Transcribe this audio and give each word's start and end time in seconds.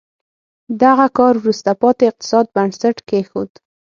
دغه 0.83 1.05
کار 1.17 1.33
وروسته 1.39 1.71
پاتې 1.81 2.03
اقتصاد 2.11 2.45
بنسټ 2.55 2.97
کېښود. 3.09 3.51